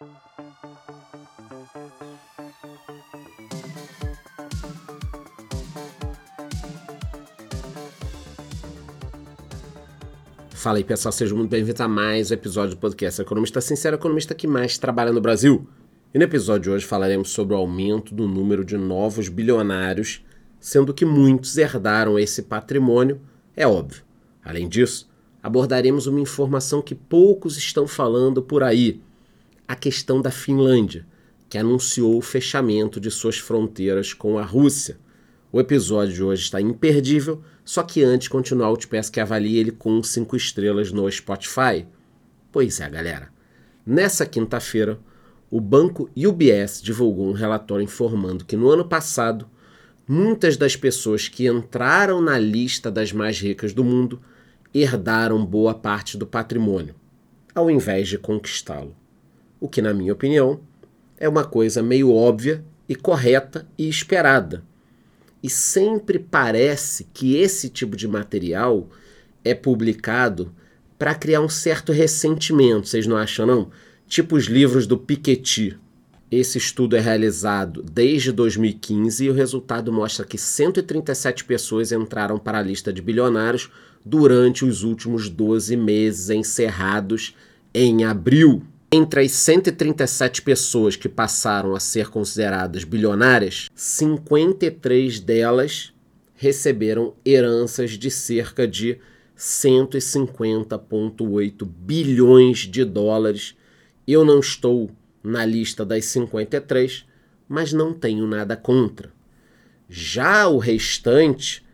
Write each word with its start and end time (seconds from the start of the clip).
Fala 0.00 0.08
aí 10.78 10.84
pessoal, 10.84 11.12
sejam 11.12 11.36
muito 11.36 11.50
bem-vindos 11.50 11.82
a 11.82 11.88
mais 11.88 12.30
um 12.30 12.34
episódio 12.34 12.76
do 12.76 12.78
podcast 12.78 13.20
Economista 13.20 13.60
Sincero, 13.60 13.96
economista 13.96 14.34
que 14.34 14.46
mais 14.46 14.78
trabalha 14.78 15.12
no 15.12 15.20
Brasil. 15.20 15.68
E 16.14 16.18
no 16.18 16.24
episódio 16.24 16.62
de 16.62 16.70
hoje 16.70 16.86
falaremos 16.86 17.28
sobre 17.28 17.54
o 17.54 17.58
aumento 17.58 18.14
do 18.14 18.26
número 18.26 18.64
de 18.64 18.78
novos 18.78 19.28
bilionários, 19.28 20.24
sendo 20.58 20.94
que 20.94 21.04
muitos 21.04 21.58
herdaram 21.58 22.18
esse 22.18 22.44
patrimônio, 22.44 23.20
é 23.54 23.66
óbvio. 23.66 24.02
Além 24.42 24.66
disso, 24.66 25.10
abordaremos 25.42 26.06
uma 26.06 26.20
informação 26.20 26.80
que 26.80 26.94
poucos 26.94 27.58
estão 27.58 27.86
falando 27.86 28.42
por 28.42 28.62
aí: 28.62 29.02
a 29.70 29.76
questão 29.76 30.20
da 30.20 30.32
Finlândia, 30.32 31.06
que 31.48 31.56
anunciou 31.56 32.18
o 32.18 32.20
fechamento 32.20 32.98
de 32.98 33.08
suas 33.08 33.38
fronteiras 33.38 34.12
com 34.12 34.36
a 34.36 34.42
Rússia. 34.42 34.98
O 35.52 35.60
episódio 35.60 36.12
de 36.12 36.24
hoje 36.24 36.42
está 36.42 36.60
imperdível, 36.60 37.40
só 37.64 37.84
que 37.84 38.02
antes 38.02 38.24
de 38.24 38.30
continuar, 38.30 38.70
eu 38.70 38.76
te 38.76 38.88
peço 38.88 39.12
que 39.12 39.20
avalie 39.20 39.58
ele 39.58 39.70
com 39.70 40.02
5 40.02 40.34
estrelas 40.34 40.90
no 40.90 41.08
Spotify. 41.08 41.86
Pois 42.50 42.80
é, 42.80 42.90
galera. 42.90 43.28
Nessa 43.86 44.26
quinta-feira, 44.26 44.98
o 45.48 45.60
banco 45.60 46.10
UBS 46.16 46.82
divulgou 46.82 47.28
um 47.28 47.32
relatório 47.32 47.84
informando 47.84 48.44
que 48.44 48.56
no 48.56 48.70
ano 48.70 48.84
passado, 48.84 49.48
muitas 50.04 50.56
das 50.56 50.74
pessoas 50.74 51.28
que 51.28 51.46
entraram 51.46 52.20
na 52.20 52.36
lista 52.36 52.90
das 52.90 53.12
mais 53.12 53.38
ricas 53.38 53.72
do 53.72 53.84
mundo 53.84 54.20
herdaram 54.74 55.46
boa 55.46 55.74
parte 55.74 56.18
do 56.18 56.26
patrimônio, 56.26 56.96
ao 57.54 57.70
invés 57.70 58.08
de 58.08 58.18
conquistá-lo. 58.18 58.98
O 59.60 59.68
que, 59.68 59.82
na 59.82 59.94
minha 59.94 60.12
opinião, 60.12 60.60
é 61.18 61.28
uma 61.28 61.44
coisa 61.44 61.82
meio 61.82 62.12
óbvia 62.12 62.64
e 62.88 62.96
correta 62.96 63.68
e 63.78 63.88
esperada 63.88 64.64
e 65.42 65.48
sempre 65.48 66.18
parece 66.18 67.06
que 67.14 67.36
esse 67.36 67.68
tipo 67.68 67.96
de 67.96 68.06
material 68.06 68.88
é 69.44 69.54
publicado 69.54 70.52
para 70.98 71.14
criar 71.14 71.40
um 71.40 71.48
certo 71.48 71.92
ressentimento, 71.92 72.88
vocês 72.88 73.06
não 73.06 73.16
acham 73.16 73.46
não? 73.46 73.70
Tipo 74.06 74.36
os 74.36 74.44
livros 74.44 74.86
do 74.86 74.98
Piketty. 74.98 75.78
Esse 76.30 76.58
estudo 76.58 76.94
é 76.94 77.00
realizado 77.00 77.82
desde 77.82 78.30
2015 78.30 79.24
e 79.24 79.30
o 79.30 79.32
resultado 79.32 79.92
mostra 79.92 80.24
que 80.24 80.38
137 80.38 81.44
pessoas 81.44 81.90
entraram 81.90 82.38
para 82.38 82.58
a 82.58 82.62
lista 82.62 82.92
de 82.92 83.02
bilionários 83.02 83.70
durante 84.04 84.64
os 84.64 84.82
últimos 84.84 85.28
12 85.28 85.76
meses 85.76 86.30
encerrados 86.30 87.34
em 87.74 88.04
abril. 88.04 88.62
Entre 88.92 89.20
as 89.20 89.30
137 89.30 90.42
pessoas 90.42 90.96
que 90.96 91.08
passaram 91.08 91.76
a 91.76 91.80
ser 91.80 92.10
consideradas 92.10 92.82
bilionárias, 92.82 93.68
53 93.72 95.20
delas 95.20 95.92
receberam 96.34 97.14
heranças 97.24 97.92
de 97.92 98.10
cerca 98.10 98.66
de 98.66 98.98
150,8 99.38 101.64
bilhões 101.64 102.58
de 102.58 102.84
dólares. 102.84 103.54
Eu 104.08 104.24
não 104.24 104.40
estou 104.40 104.90
na 105.22 105.46
lista 105.46 105.84
das 105.84 106.06
53, 106.06 107.06
mas 107.48 107.72
não 107.72 107.94
tenho 107.94 108.26
nada 108.26 108.56
contra. 108.56 109.12
Já 109.88 110.48
o 110.48 110.58
restante, 110.58 111.64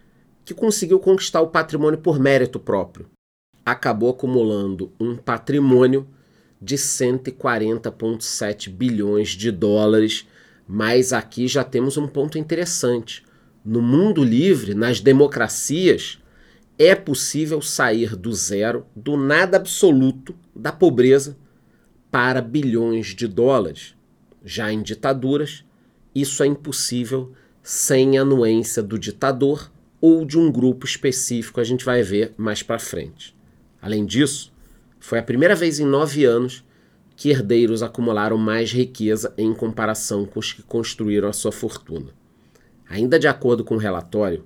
que 0.44 0.52
conseguiu 0.52 1.00
conquistar 1.00 1.40
o 1.40 1.48
patrimônio 1.48 1.98
por 1.98 2.20
mérito 2.20 2.60
próprio, 2.60 3.08
acabou 3.64 4.10
acumulando 4.10 4.92
um 5.00 5.16
patrimônio 5.16 6.06
de 6.60 6.76
140,7 6.76 8.70
bilhões 8.70 9.30
de 9.30 9.50
dólares. 9.50 10.26
Mas 10.66 11.12
aqui 11.12 11.46
já 11.46 11.62
temos 11.62 11.96
um 11.96 12.06
ponto 12.06 12.38
interessante. 12.38 13.24
No 13.64 13.82
mundo 13.82 14.22
livre, 14.22 14.74
nas 14.74 15.00
democracias, 15.00 16.18
é 16.78 16.94
possível 16.94 17.60
sair 17.62 18.14
do 18.14 18.32
zero, 18.32 18.86
do 18.94 19.16
nada 19.16 19.56
absoluto, 19.56 20.34
da 20.54 20.72
pobreza, 20.72 21.36
para 22.10 22.40
bilhões 22.40 23.08
de 23.08 23.26
dólares. 23.26 23.94
Já 24.44 24.72
em 24.72 24.82
ditaduras, 24.82 25.64
isso 26.14 26.42
é 26.42 26.46
impossível 26.46 27.32
sem 27.62 28.16
anuência 28.16 28.82
do 28.82 28.98
ditador 28.98 29.70
ou 30.00 30.24
de 30.24 30.38
um 30.38 30.52
grupo 30.52 30.86
específico, 30.86 31.60
a 31.60 31.64
gente 31.64 31.84
vai 31.84 32.02
ver 32.02 32.32
mais 32.36 32.62
para 32.62 32.78
frente. 32.78 33.34
Além 33.82 34.06
disso, 34.06 34.52
foi 35.06 35.20
a 35.20 35.22
primeira 35.22 35.54
vez 35.54 35.78
em 35.78 35.86
nove 35.86 36.24
anos 36.24 36.64
que 37.14 37.30
herdeiros 37.30 37.80
acumularam 37.80 38.36
mais 38.36 38.72
riqueza 38.72 39.32
em 39.38 39.54
comparação 39.54 40.26
com 40.26 40.40
os 40.40 40.52
que 40.52 40.64
construíram 40.64 41.28
a 41.28 41.32
sua 41.32 41.52
fortuna. 41.52 42.08
Ainda 42.88 43.16
de 43.16 43.28
acordo 43.28 43.62
com 43.62 43.76
o 43.76 43.78
relatório, 43.78 44.42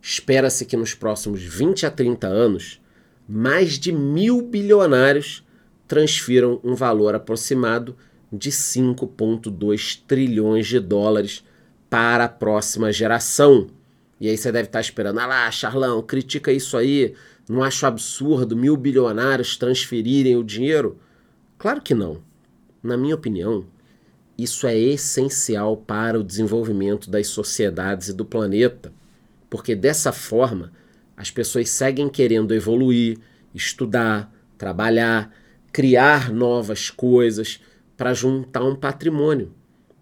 espera-se 0.00 0.64
que 0.64 0.78
nos 0.78 0.94
próximos 0.94 1.42
20 1.42 1.84
a 1.84 1.90
30 1.90 2.26
anos, 2.26 2.80
mais 3.28 3.78
de 3.78 3.92
mil 3.92 4.40
bilionários 4.40 5.46
transfiram 5.86 6.58
um 6.64 6.74
valor 6.74 7.14
aproximado 7.14 7.94
de 8.32 8.50
5,2 8.50 10.00
trilhões 10.06 10.66
de 10.66 10.80
dólares 10.80 11.44
para 11.90 12.24
a 12.24 12.28
próxima 12.30 12.90
geração. 12.90 13.66
E 14.20 14.28
aí 14.28 14.36
você 14.36 14.50
deve 14.50 14.68
estar 14.68 14.80
esperando, 14.80 15.18
ah 15.20 15.26
lá, 15.26 15.50
Charlão, 15.50 16.02
critica 16.02 16.50
isso 16.50 16.76
aí, 16.76 17.14
não 17.48 17.62
acho 17.62 17.86
absurdo 17.86 18.56
mil 18.56 18.76
bilionários 18.76 19.56
transferirem 19.56 20.36
o 20.36 20.44
dinheiro? 20.44 20.98
Claro 21.56 21.80
que 21.80 21.94
não. 21.94 22.22
Na 22.82 22.96
minha 22.96 23.14
opinião, 23.14 23.66
isso 24.36 24.66
é 24.66 24.78
essencial 24.78 25.76
para 25.76 26.18
o 26.18 26.24
desenvolvimento 26.24 27.10
das 27.10 27.28
sociedades 27.28 28.08
e 28.08 28.12
do 28.12 28.24
planeta, 28.24 28.92
porque 29.48 29.74
dessa 29.74 30.12
forma 30.12 30.72
as 31.16 31.30
pessoas 31.30 31.70
seguem 31.70 32.08
querendo 32.08 32.54
evoluir, 32.54 33.18
estudar, 33.52 34.32
trabalhar, 34.56 35.34
criar 35.72 36.32
novas 36.32 36.90
coisas 36.90 37.60
para 37.96 38.14
juntar 38.14 38.62
um 38.62 38.76
patrimônio. 38.76 39.52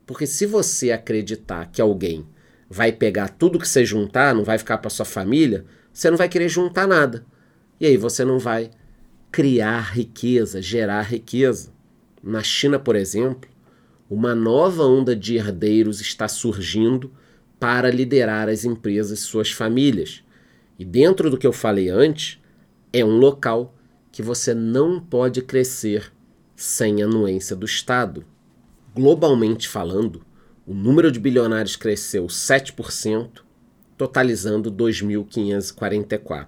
Porque 0.07 0.27
se 0.27 0.45
você 0.45 0.93
acreditar 0.93 1.71
que 1.73 1.81
alguém 1.81 2.27
vai 2.69 2.93
pegar 2.93 3.29
tudo 3.29 3.59
que 3.59 3.69
você 3.69 3.85
juntar, 3.85 4.35
não 4.35 4.45
vai 4.45 4.59
ficar 4.59 4.79
para 4.79 4.91
sua 4.91 5.05
família, 5.05 5.65
você 5.93 6.11
não 6.11 6.17
vai 6.17 6.29
querer 6.29 6.49
juntar 6.49 6.87
nada. 6.87 7.25
E 7.81 7.87
aí 7.87 7.97
você 7.97 8.25
não 8.25 8.39
vai 8.39 8.71
criar 9.31 9.93
riqueza, 9.93 10.61
gerar 10.63 11.03
riqueza. 11.03 11.73
Na 12.23 12.43
China, 12.43 12.79
por 12.79 12.97
exemplo, 12.97 13.49
uma 14.09 14.35
nova 14.35 14.85
onda 14.85 15.15
de 15.15 15.37
herdeiros 15.37 16.01
está 16.01 16.29
surgindo 16.29 17.13
para 17.59 17.91
liderar 17.91 18.49
as 18.49 18.65
empresas 18.65 19.19
e 19.19 19.23
suas 19.23 19.51
famílias. 19.51 20.23
E 20.79 20.85
dentro 20.85 21.31
do 21.31 21.39
que 21.39 21.47
eu 21.47 21.53
falei 21.53 21.89
antes, 21.89 22.41
é 22.93 23.05
um 23.05 23.17
local 23.17 23.75
que 24.13 24.23
você 24.23 24.55
não 24.55 25.01
pode 25.01 25.43
crescer 25.43 26.13
sem 26.55 27.03
anuência 27.03 27.55
do 27.55 27.67
Estado. 27.67 28.25
Globalmente 28.95 29.69
falando, 29.69 30.23
o 30.67 30.75
número 30.75 31.13
de 31.13 31.21
bilionários 31.21 31.77
cresceu 31.77 32.27
7%, 32.27 33.43
totalizando 33.97 34.71
2.544. 34.73 36.47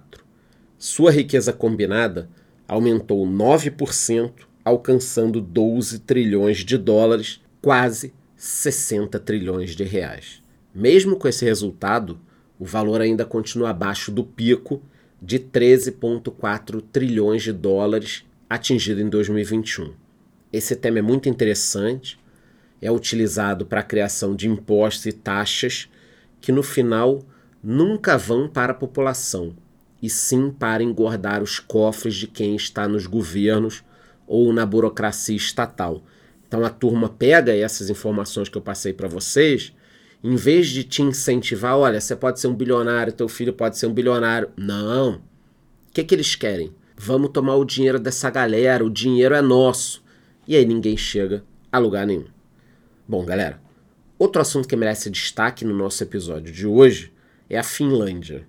Sua 0.77 1.09
riqueza 1.09 1.53
combinada 1.53 2.29
aumentou 2.67 3.25
9%, 3.25 4.31
alcançando 4.63 5.39
12 5.39 5.99
trilhões 5.99 6.57
de 6.57 6.77
dólares, 6.77 7.41
quase 7.61 8.13
60 8.35 9.17
trilhões 9.19 9.73
de 9.75 9.85
reais. 9.85 10.43
Mesmo 10.75 11.15
com 11.15 11.27
esse 11.27 11.45
resultado, 11.45 12.19
o 12.59 12.65
valor 12.65 12.99
ainda 12.99 13.25
continua 13.25 13.69
abaixo 13.69 14.11
do 14.11 14.23
pico 14.23 14.81
de 15.21 15.39
13,4 15.39 16.83
trilhões 16.91 17.41
de 17.41 17.53
dólares 17.53 18.25
atingido 18.49 19.01
em 19.01 19.07
2021. 19.07 19.93
Esse 20.51 20.75
tema 20.75 20.99
é 20.99 21.01
muito 21.01 21.29
interessante 21.29 22.19
é 22.81 22.91
utilizado 22.91 23.65
para 23.65 23.81
a 23.81 23.83
criação 23.83 24.35
de 24.35 24.47
impostos 24.47 25.05
e 25.05 25.11
taxas 25.11 25.89
que 26.39 26.51
no 26.51 26.63
final 26.63 27.21
nunca 27.63 28.17
vão 28.17 28.47
para 28.47 28.71
a 28.71 28.75
população, 28.75 29.53
e 30.01 30.09
sim 30.09 30.49
para 30.49 30.81
engordar 30.81 31.43
os 31.43 31.59
cofres 31.59 32.15
de 32.15 32.27
quem 32.27 32.55
está 32.55 32.87
nos 32.87 33.05
governos 33.05 33.83
ou 34.25 34.53
na 34.53 34.65
burocracia 34.65 35.35
estatal. 35.35 36.03
Então 36.47 36.63
a 36.63 36.69
turma 36.69 37.09
pega 37.09 37.55
essas 37.55 37.89
informações 37.89 38.47
que 38.47 38.57
eu 38.57 38.61
passei 38.61 38.93
para 38.93 39.07
vocês, 39.07 39.73
em 40.23 40.35
vez 40.35 40.67
de 40.67 40.83
te 40.83 41.01
incentivar, 41.01 41.77
olha, 41.77 41.99
você 41.99 42.15
pode 42.15 42.39
ser 42.39 42.47
um 42.47 42.55
bilionário, 42.55 43.13
teu 43.13 43.29
filho 43.29 43.53
pode 43.53 43.77
ser 43.77 43.87
um 43.87 43.93
bilionário. 43.93 44.49
Não. 44.57 45.13
O 45.13 45.21
que, 45.93 46.03
que 46.03 46.13
eles 46.13 46.35
querem? 46.35 46.73
Vamos 46.97 47.31
tomar 47.31 47.55
o 47.55 47.63
dinheiro 47.63 47.97
dessa 47.97 48.29
galera, 48.29 48.83
o 48.83 48.89
dinheiro 48.89 49.33
é 49.33 49.41
nosso. 49.41 50.03
E 50.45 50.57
aí 50.57 50.65
ninguém 50.65 50.97
chega 50.97 51.43
a 51.71 51.77
lugar 51.77 52.05
nenhum. 52.05 52.25
Bom, 53.09 53.25
galera, 53.25 53.59
outro 54.19 54.39
assunto 54.39 54.67
que 54.67 54.75
merece 54.75 55.09
destaque 55.09 55.65
no 55.65 55.75
nosso 55.75 56.03
episódio 56.03 56.53
de 56.53 56.67
hoje 56.67 57.11
é 57.49 57.57
a 57.57 57.63
Finlândia, 57.63 58.45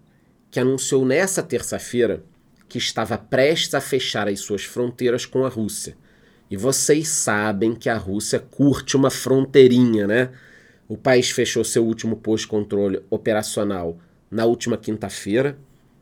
que 0.51 0.61
anunciou 0.61 1.03
nessa 1.03 1.43
terça-feira 1.43 2.23
que 2.69 2.77
estava 2.77 3.17
prestes 3.17 3.75
a 3.75 3.81
fechar 3.81 4.29
as 4.29 4.41
suas 4.41 4.63
fronteiras 4.63 5.25
com 5.25 5.47
a 5.47 5.49
Rússia. 5.49 5.97
E 6.51 6.59
vocês 6.59 7.09
sabem 7.09 7.75
que 7.75 7.89
a 7.89 7.97
Rússia 7.97 8.39
curte 8.39 8.99
uma 8.99 9.09
fronteirinha, 9.09 10.07
né? 10.07 10.31
O 10.87 10.95
país 10.99 11.31
fechou 11.31 11.65
seu 11.65 11.83
último 11.83 12.17
posto 12.17 12.45
de 12.45 12.49
controle 12.49 13.03
operacional 13.09 13.97
na 14.31 14.45
última 14.45 14.77
quinta-feira. 14.77 15.57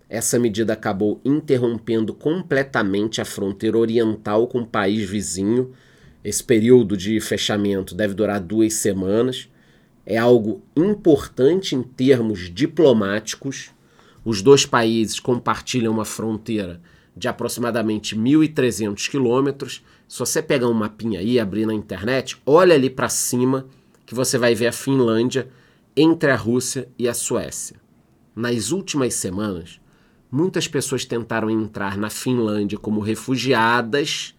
Essa 0.09 0.37
medida 0.37 0.73
acabou 0.73 1.21
interrompendo 1.25 2.13
completamente 2.13 3.21
a 3.21 3.25
fronteira 3.25 3.79
oriental 3.79 4.49
com 4.49 4.63
o 4.63 4.67
país 4.67 5.09
vizinho. 5.09 5.73
Esse 6.29 6.45
período 6.45 6.95
de 6.95 7.19
fechamento 7.23 7.95
deve 7.95 8.13
durar 8.13 8.39
duas 8.39 8.75
semanas. 8.75 9.49
É 10.05 10.19
algo 10.19 10.61
importante 10.77 11.75
em 11.75 11.83
termos 11.83 12.53
diplomáticos. 12.53 13.71
Os 14.23 14.43
dois 14.43 14.67
países 14.67 15.19
compartilham 15.19 15.91
uma 15.91 16.05
fronteira 16.05 16.83
de 17.17 17.29
aproximadamente 17.29 18.15
1.300 18.15 19.09
quilômetros. 19.09 19.83
Se 20.07 20.19
você 20.19 20.43
pegar 20.43 20.69
um 20.69 20.75
mapinha 20.75 21.21
aí 21.21 21.41
abrir 21.41 21.65
na 21.65 21.73
internet, 21.73 22.37
olha 22.45 22.75
ali 22.75 22.91
para 22.91 23.09
cima 23.09 23.67
que 24.05 24.15
você 24.15 24.37
vai 24.37 24.55
ver 24.55 24.67
a 24.67 24.73
Finlândia 24.73 25.49
entre 25.97 26.31
a 26.31 26.37
Rússia 26.37 26.91
e 26.99 27.09
a 27.09 27.15
Suécia. 27.15 27.77
Nas 28.37 28.71
últimas 28.71 29.15
semanas, 29.15 29.81
muitas 30.31 30.69
pessoas 30.69 31.07
tentaram 31.07 31.49
entrar 31.49 31.97
na 31.97 32.11
Finlândia 32.11 32.77
como 32.77 33.01
refugiadas, 33.01 34.35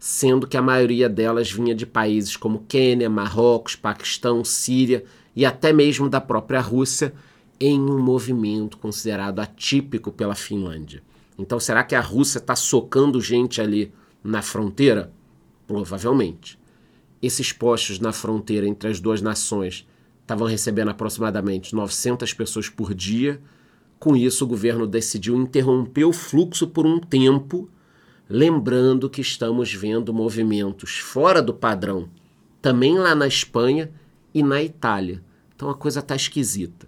sendo 0.00 0.46
que 0.46 0.56
a 0.56 0.62
maioria 0.62 1.10
delas 1.10 1.52
vinha 1.52 1.74
de 1.74 1.84
países 1.84 2.34
como 2.34 2.64
Quênia, 2.66 3.10
Marrocos, 3.10 3.76
Paquistão, 3.76 4.42
Síria 4.42 5.04
e 5.36 5.44
até 5.44 5.74
mesmo 5.74 6.08
da 6.08 6.22
própria 6.22 6.60
Rússia, 6.60 7.12
em 7.60 7.78
um 7.78 8.00
movimento 8.00 8.78
considerado 8.78 9.40
atípico 9.40 10.10
pela 10.10 10.34
Finlândia. 10.34 11.02
Então, 11.38 11.60
será 11.60 11.84
que 11.84 11.94
a 11.94 12.00
Rússia 12.00 12.38
está 12.38 12.56
socando 12.56 13.20
gente 13.20 13.60
ali 13.60 13.92
na 14.24 14.40
fronteira? 14.40 15.12
Provavelmente. 15.66 16.58
Esses 17.20 17.52
postos 17.52 18.00
na 18.00 18.12
fronteira 18.12 18.66
entre 18.66 18.88
as 18.88 18.98
duas 18.98 19.20
nações 19.20 19.86
estavam 20.22 20.46
recebendo 20.46 20.88
aproximadamente 20.88 21.74
900 21.74 22.32
pessoas 22.32 22.70
por 22.70 22.94
dia. 22.94 23.38
Com 23.98 24.16
isso, 24.16 24.46
o 24.46 24.48
governo 24.48 24.86
decidiu 24.86 25.36
interromper 25.36 26.04
o 26.04 26.12
fluxo 26.12 26.66
por 26.66 26.86
um 26.86 26.98
tempo, 26.98 27.68
lembrando 28.32 29.10
que 29.10 29.20
estamos 29.20 29.74
vendo 29.74 30.14
movimentos 30.14 30.98
fora 30.98 31.42
do 31.42 31.52
padrão, 31.52 32.08
também 32.62 32.96
lá 32.96 33.12
na 33.12 33.26
Espanha 33.26 33.90
e 34.32 34.40
na 34.40 34.62
Itália. 34.62 35.20
Então 35.56 35.68
a 35.68 35.74
coisa 35.74 35.98
está 35.98 36.14
esquisita. 36.14 36.86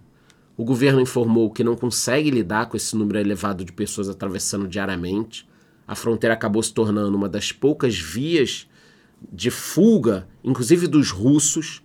O 0.55 0.63
governo 0.63 1.01
informou 1.01 1.51
que 1.51 1.61
não 1.61 1.75
consegue 1.75 2.31
lidar 2.31 2.67
com 2.67 2.77
esse 2.77 2.95
número 2.95 3.19
elevado 3.19 3.65
de 3.65 3.73
pessoas 3.73 4.07
atravessando 4.07 4.69
diariamente. 4.69 5.45
A 5.85 5.95
fronteira 5.95 6.33
acabou 6.33 6.63
se 6.63 6.73
tornando 6.73 7.17
uma 7.17 7.27
das 7.27 7.51
poucas 7.51 7.97
vias 7.99 8.65
de 9.29 9.51
fuga, 9.51 10.25
inclusive 10.45 10.87
dos 10.87 11.11
russos, 11.11 11.83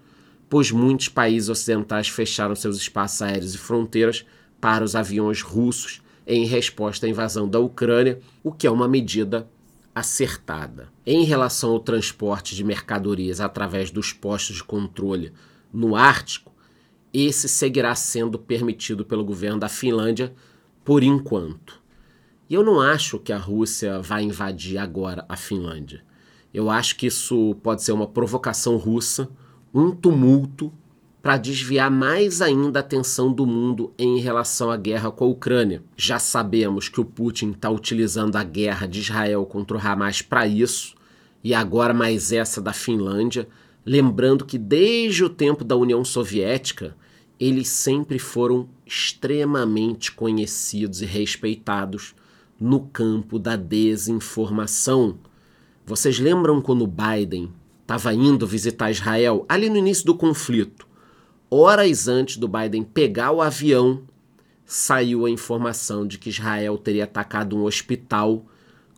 pois 0.49 0.70
muitos 0.70 1.08
países 1.08 1.49
ocidentais 1.49 2.08
fecharam 2.08 2.54
seus 2.54 2.76
espaços 2.76 3.22
aéreos 3.22 3.56
e 3.56 3.58
fronteiras 3.58 4.25
para 4.61 4.84
os 4.84 4.94
aviões 4.94 5.43
russos 5.43 6.00
em 6.28 6.44
resposta 6.44 7.06
à 7.06 7.08
invasão 7.08 7.48
da 7.48 7.58
Ucrânia, 7.58 8.20
o 8.44 8.52
que 8.52 8.66
é 8.66 8.70
uma 8.70 8.86
medida 8.86 9.48
acertada. 9.94 10.90
Em 11.06 11.25
relação 11.25 11.70
ao 11.70 11.80
transporte 11.80 12.54
de 12.54 12.62
mercadorias 12.62 13.40
através 13.40 13.90
dos 13.90 14.12
postos 14.12 14.56
de 14.56 14.64
controle 14.64 15.32
no 15.72 15.96
Ártico, 15.96 16.52
esse 17.14 17.48
seguirá 17.48 17.94
sendo 17.94 18.38
permitido 18.38 19.06
pelo 19.06 19.25
governo 19.25 19.58
da 19.58 19.70
Finlândia 19.70 20.34
por 20.84 21.02
enquanto. 21.02 21.80
E 22.48 22.54
eu 22.54 22.62
não 22.62 22.78
acho 22.78 23.19
que 23.19 23.32
a 23.32 23.38
Rússia 23.38 23.98
vai 24.00 24.22
invadir 24.22 24.76
agora 24.76 25.25
a 25.30 25.36
Finlândia. 25.36 26.04
Eu 26.52 26.69
acho 26.69 26.96
que 26.96 27.06
isso 27.06 27.54
pode 27.62 27.82
ser 27.82 27.92
uma 27.92 28.06
provocação 28.06 28.76
russa, 28.76 29.30
um 29.72 29.90
tumulto 29.90 30.72
para 31.28 31.36
desviar 31.36 31.90
mais 31.90 32.40
ainda 32.40 32.78
a 32.78 32.80
atenção 32.80 33.30
do 33.30 33.44
mundo 33.44 33.92
em 33.98 34.19
relação 34.19 34.70
à 34.70 34.78
guerra 34.78 35.10
com 35.10 35.26
a 35.26 35.28
Ucrânia. 35.28 35.82
Já 35.94 36.19
sabemos 36.19 36.88
que 36.88 37.02
o 37.02 37.04
Putin 37.04 37.50
está 37.50 37.69
utilizando 37.69 38.36
a 38.36 38.42
guerra 38.42 38.86
de 38.86 39.00
Israel 39.00 39.44
contra 39.44 39.76
o 39.76 39.80
Hamas 39.86 40.22
para 40.22 40.46
isso, 40.46 40.94
e 41.44 41.52
agora 41.52 41.92
mais 41.92 42.32
essa 42.32 42.62
da 42.62 42.72
Finlândia. 42.72 43.46
Lembrando 43.84 44.46
que 44.46 44.56
desde 44.56 45.22
o 45.22 45.28
tempo 45.28 45.64
da 45.64 45.76
União 45.76 46.02
Soviética, 46.02 46.96
eles 47.38 47.69
sempre 47.69 48.19
foram 48.19 48.66
extremamente 48.86 50.10
conhecidos 50.12 51.02
e 51.02 51.04
respeitados 51.04 52.14
no 52.58 52.80
campo 52.80 53.38
da 53.38 53.54
desinformação. 53.54 55.19
Vocês 55.84 56.19
lembram 56.19 56.62
quando 56.62 56.86
Biden 56.86 57.52
estava 57.82 58.14
indo 58.14 58.46
visitar 58.46 58.90
Israel 58.90 59.44
ali 59.46 59.69
no 59.69 59.76
início 59.76 60.06
do 60.06 60.14
conflito? 60.14 60.88
Horas 61.50 62.08
antes 62.08 62.36
do 62.36 62.46
Biden 62.46 62.82
pegar 62.82 63.32
o 63.32 63.40
avião, 63.40 64.02
saiu 64.66 65.24
a 65.24 65.30
informação 65.30 66.06
de 66.06 66.18
que 66.18 66.28
Israel 66.28 66.76
teria 66.76 67.04
atacado 67.04 67.56
um 67.56 67.64
hospital 67.64 68.44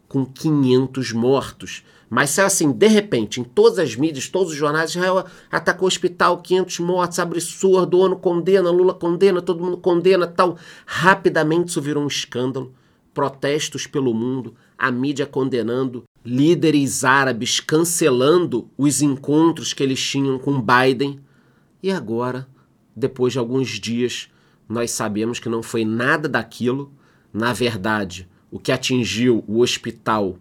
com 0.09 0.27
500 0.27 1.13
mortos. 1.13 1.85
Mas 2.09 2.31
saiu 2.31 2.47
assim, 2.47 2.73
de 2.73 2.89
repente, 2.89 3.41
em 3.41 3.45
todas 3.45 3.79
as 3.79 3.95
mídias, 3.95 4.27
todos 4.27 4.51
os 4.53 4.59
jornais, 4.59 4.91
Israel 4.91 5.25
atacou 5.49 5.85
o 5.85 5.87
hospital, 5.87 6.39
500 6.39 6.81
mortos, 6.81 7.21
absurdo, 7.21 8.01
ONU 8.01 8.17
condena, 8.17 8.69
Lula 8.69 8.95
condena, 8.95 9.41
todo 9.41 9.63
mundo 9.63 9.77
condena, 9.77 10.27
tal. 10.27 10.57
Rapidamente 10.85 11.69
isso 11.69 11.81
virou 11.81 12.03
um 12.03 12.09
escândalo, 12.09 12.75
protestos 13.15 13.87
pelo 13.87 14.13
mundo, 14.13 14.57
a 14.77 14.91
mídia 14.91 15.25
condenando, 15.25 16.03
líderes 16.25 17.05
árabes 17.05 17.61
cancelando 17.61 18.69
os 18.77 19.01
encontros 19.01 19.73
que 19.73 19.85
eles 19.85 20.03
tinham 20.05 20.37
com 20.37 20.61
Biden. 20.61 21.21
E 21.83 21.91
agora, 21.91 22.47
depois 22.95 23.33
de 23.33 23.39
alguns 23.39 23.69
dias, 23.81 24.29
nós 24.69 24.91
sabemos 24.91 25.39
que 25.39 25.49
não 25.49 25.63
foi 25.63 25.85
nada 25.85 26.29
daquilo. 26.29 26.93
Na 27.33 27.53
verdade, 27.53 28.29
o 28.51 28.59
que 28.59 28.73
atingiu 28.73 29.45
o 29.47 29.61
hospital 29.61 30.39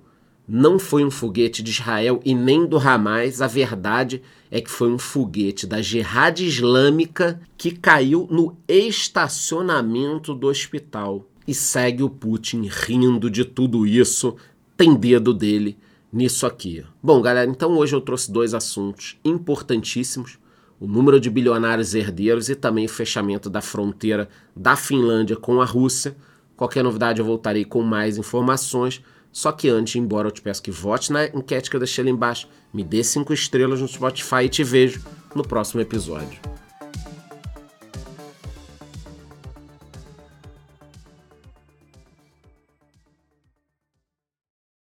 não 0.51 0.79
foi 0.79 1.05
um 1.05 1.11
foguete 1.11 1.61
de 1.61 1.69
Israel 1.69 2.19
e 2.25 2.33
nem 2.33 2.65
do 2.65 2.77
Hamas. 2.77 3.39
A 3.39 3.47
verdade 3.47 4.21
é 4.49 4.59
que 4.59 4.69
foi 4.69 4.91
um 4.91 4.97
foguete 4.97 5.67
da 5.67 5.79
Jihad 5.79 6.39
Islâmica 6.39 7.39
que 7.55 7.71
caiu 7.71 8.27
no 8.31 8.57
estacionamento 8.67 10.33
do 10.33 10.47
hospital. 10.47 11.25
E 11.47 11.53
segue 11.53 12.01
o 12.01 12.09
Putin 12.09 12.67
rindo 12.67 13.29
de 13.29 13.45
tudo 13.45 13.85
isso, 13.85 14.35
tem 14.75 14.95
dedo 14.95 15.33
dele 15.33 15.77
nisso 16.11 16.45
aqui. 16.45 16.83
Bom, 17.01 17.21
galera, 17.21 17.49
então 17.49 17.77
hoje 17.77 17.95
eu 17.95 18.01
trouxe 18.01 18.31
dois 18.31 18.53
assuntos 18.53 19.19
importantíssimos: 19.23 20.39
o 20.79 20.87
número 20.87 21.19
de 21.19 21.29
bilionários 21.29 21.93
herdeiros 21.93 22.49
e 22.49 22.55
também 22.55 22.85
o 22.85 22.89
fechamento 22.89 23.49
da 23.49 23.61
fronteira 23.61 24.29
da 24.55 24.75
Finlândia 24.75 25.35
com 25.35 25.61
a 25.61 25.65
Rússia. 25.65 26.15
Qualquer 26.55 26.83
novidade 26.83 27.19
eu 27.19 27.25
voltarei 27.25 27.65
com 27.65 27.81
mais 27.81 28.17
informações. 28.17 29.03
Só 29.31 29.51
que 29.51 29.69
antes, 29.69 29.95
embora 29.95 30.27
eu 30.27 30.31
te 30.31 30.41
peço 30.41 30.63
que 30.63 30.71
vote 30.71 31.11
na 31.11 31.25
enquete 31.25 31.69
que 31.69 31.75
eu 31.75 31.79
deixei 31.79 32.01
ali 32.01 32.11
embaixo, 32.11 32.47
me 32.73 32.83
dê 32.83 33.03
cinco 33.03 33.33
estrelas 33.33 33.81
no 33.81 33.87
Spotify 33.87 34.45
e 34.45 34.49
te 34.49 34.63
vejo 34.63 35.01
no 35.35 35.43
próximo 35.43 35.81
episódio. 35.81 36.39